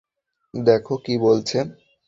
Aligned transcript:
দেখো 0.53 0.93
কী 1.05 1.13
বলছে। 1.17 1.57